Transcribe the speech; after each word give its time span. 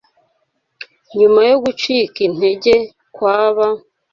Nyuma 1.19 1.41
yo 1.49 1.57
gucika 1.63 2.17
intege 2.27 2.73
kw’aba 3.13 3.67